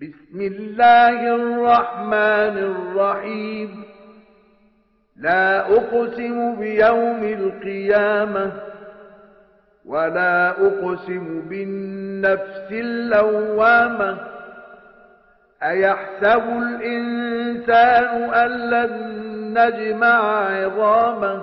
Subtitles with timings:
[0.00, 3.84] بسم الله الرحمن الرحيم.
[5.16, 8.52] لا أقسم بيوم القيامة
[9.86, 14.18] ولا أقسم بالنفس اللوامة.
[15.62, 18.92] أيحسب الإنسان أن لن
[19.58, 21.42] نجمع عظامه؟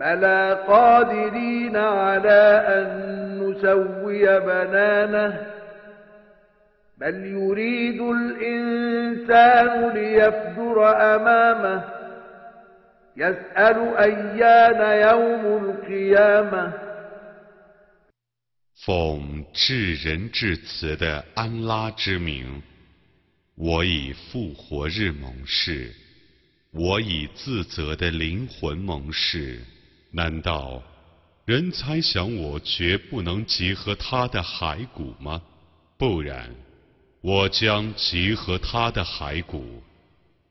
[0.00, 2.88] بلى قادرين على أن
[3.40, 5.46] نسوي بنانه؟
[6.97, 10.75] بل يريد الإنسان ليفجر
[11.15, 11.83] أمامه
[13.17, 16.73] يسأل أيان يوم القيامة
[18.85, 22.61] 奉至仁至慈的安拉之名，
[23.55, 25.91] 我以复活日盟誓，
[26.71, 29.59] 我以自责的灵魂盟誓。
[30.11, 30.81] 难道
[31.45, 35.41] 人猜想我绝不能集合他的骸骨吗？
[35.97, 36.49] 不然，
[37.26, 39.82] 我将集合他的骸骨，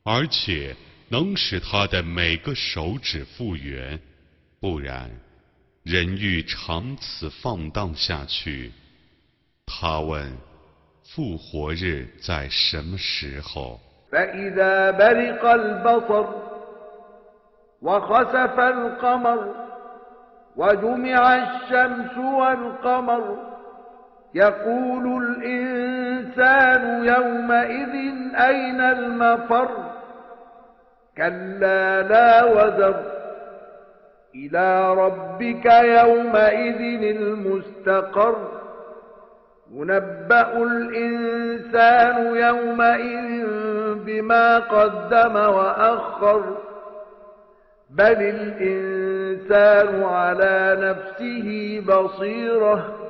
[0.03, 0.75] 而且
[1.07, 3.99] 能使他的每个手指复原。
[4.59, 5.07] 不然。
[5.83, 8.71] 人欲长此放荡下去，
[9.67, 10.35] 他问：
[11.03, 13.79] 复活日在什么时候
[24.35, 27.95] يقول الإنسان يومئذ
[28.35, 29.69] أين المفر؟
[31.17, 32.95] كلا لا وزر.
[34.35, 38.35] إلى ربك يومئذ المستقر.
[39.73, 43.45] ينبأ الإنسان يومئذ
[43.95, 46.57] بما قدم وأخر.
[47.89, 53.02] بل الإنسان على نفسه معاذيره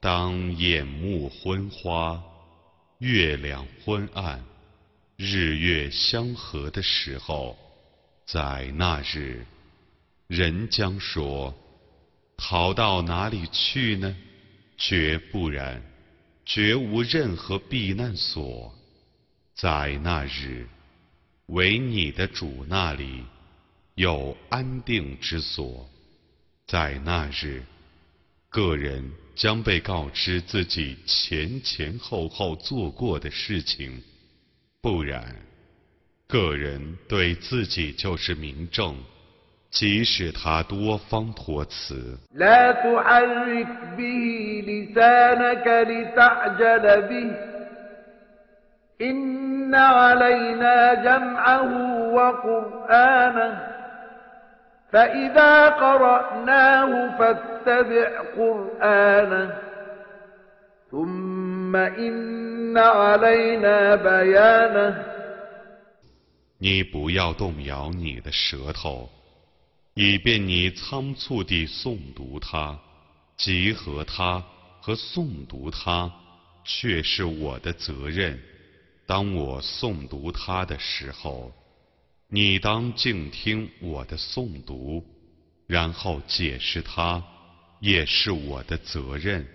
[0.00, 2.22] 当眼目昏花，
[2.98, 4.42] 月亮昏暗。
[5.18, 7.56] 日月相合的时候，
[8.24, 9.44] 在那日，
[10.26, 11.54] 人将说
[12.36, 14.16] ：“逃到哪里去呢？”
[14.78, 15.80] 绝不然，
[16.46, 18.74] 绝无任何避难所。
[19.54, 20.66] 在那日，
[21.46, 23.24] 唯你的主那里
[23.94, 25.88] 有安定之所。
[26.66, 27.62] 在那日，
[28.48, 34.02] 个人将被告知自己前前后后做过的事情。
[34.80, 35.36] 不然，
[36.26, 38.96] 个人对自己就是明证，
[39.70, 42.18] 即使他多方托辞
[66.58, 69.08] 你不要动摇你的舌头，
[69.94, 72.78] 以便你仓促地诵读它，
[73.38, 74.44] 集合它
[74.82, 76.12] 和诵读它，
[76.64, 78.38] 却是我的责任。
[79.06, 81.50] 当我诵读它的时候，
[82.34, 85.04] 你当静听我的诵读，
[85.66, 87.22] 然后解释它，
[87.78, 89.46] 也是我的责任。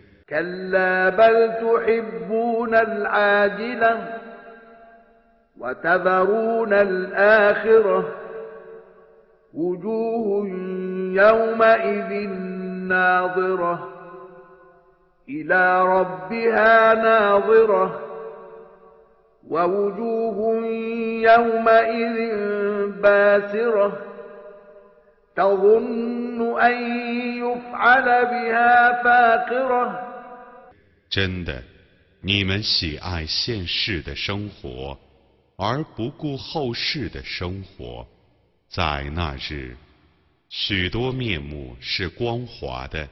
[19.48, 20.66] ووجوه
[21.22, 22.18] يومئذ
[23.02, 23.98] باسرة
[25.36, 26.74] تظن أن
[27.38, 30.12] يفعل بها فاقرة
[31.10, 31.62] 真的，
[32.20, 34.96] 你们喜爱现世的生活，
[35.56, 38.06] 而不顾后世的生活。
[38.68, 39.76] 在那日，
[40.48, 43.08] 许多面目是光滑的，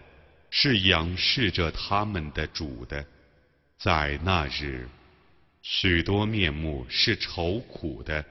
[0.49, 3.05] 是仰视着他们的主的；
[3.79, 4.89] 在那日，
[5.65, 8.25] 许多面目是愁苦的，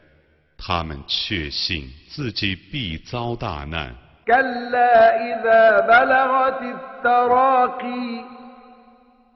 [0.57, 3.95] 他们确信自己必遭大难。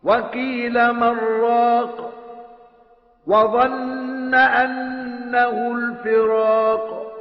[0.03, 2.13] وقيل من راق
[3.27, 7.13] وظن أنه الفراق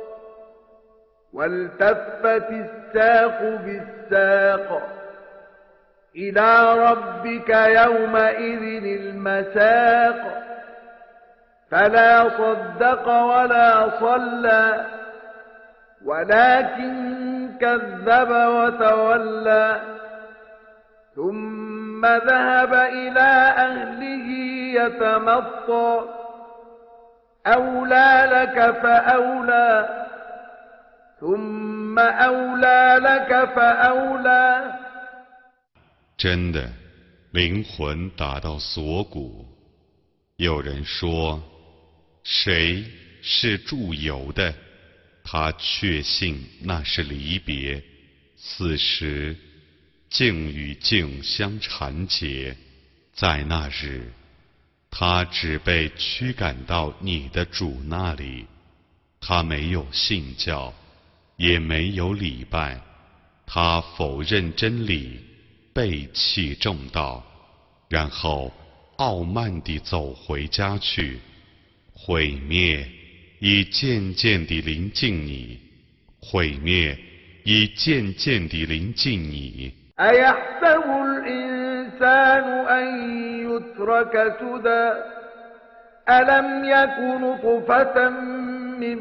[1.33, 4.83] والتفت الساق بالساق
[6.17, 10.46] إلى ربك يومئذ المساق
[11.71, 14.87] فلا صدق ولا صلى
[16.05, 16.93] ولكن
[17.61, 19.81] كذب وتولى
[21.17, 23.31] ثم ذهب إلى
[23.69, 24.29] أهله
[24.81, 26.05] يتمطى
[27.47, 29.89] أولى لك فأولى
[31.21, 34.73] ثم أولى لك فأولى
[36.19, 36.69] 真的，
[37.33, 39.45] 灵魂达到锁骨。
[40.37, 41.41] 有人说，
[42.30, 42.84] 谁
[43.22, 44.54] 是住游的？
[45.24, 47.82] 他确信那是离别。
[48.36, 49.34] 此时，
[50.10, 52.58] 境与境相缠结，
[53.14, 54.12] 在那日，
[54.92, 58.46] 他只被驱赶到你的主那里。
[59.22, 60.74] 他没有信教，
[61.38, 62.82] 也没有礼拜，
[63.46, 65.22] 他否认真理，
[65.74, 67.26] 背弃正道，
[67.88, 68.52] 然后
[68.98, 71.22] 傲慢地走回家去。
[71.97, 72.87] 毁灭
[73.41, 75.59] 已渐渐地临近你，
[76.21, 76.97] 毁灭
[77.45, 79.73] 已渐渐地临近你。
[80.01, 82.85] أيحسب الإنسان أن
[83.51, 84.93] يترك سدى
[86.09, 88.09] ألم يك نطفة
[88.81, 88.99] من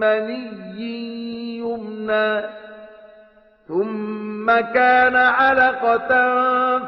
[0.00, 2.42] مني يمنى
[3.68, 6.10] ثم كان علقة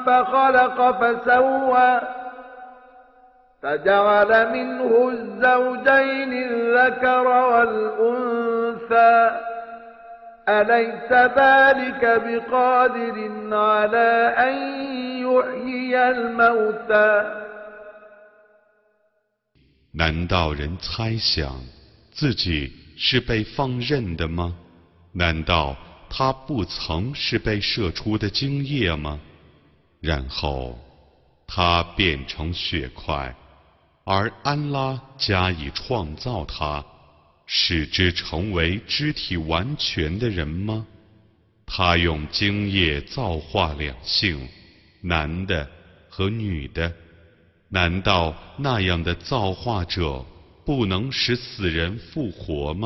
[0.06, 2.00] فخلق فسوى
[3.62, 9.16] فجعل منه الزوجين الذكر والأنثى
[10.48, 13.16] أليس ذلك بقادر
[13.56, 14.54] على أن
[15.26, 17.24] يحيي الموتى
[19.92, 21.58] 难道人猜想
[22.12, 24.54] 自己是被放任的吗？
[25.12, 25.74] 难道
[26.10, 29.18] 他不曾是被射出的精液吗？
[30.02, 30.78] 然后
[31.48, 33.34] 他变成血块，
[34.13, 36.83] 而安拉加以创造他，
[37.45, 40.85] 使之成为肢体完全的人吗？
[41.65, 44.49] 他用精液造化两性，
[44.99, 45.65] 男的
[46.09, 46.91] 和女的。
[47.69, 50.25] 难道那样的造化者
[50.65, 52.79] 不能使死人复活吗？